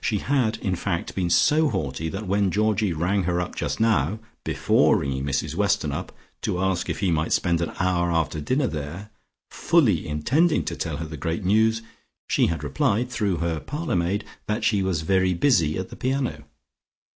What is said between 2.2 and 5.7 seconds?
when Georgie rang her up just now, before ringing Mrs